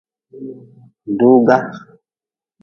Duuga. 1.17 1.57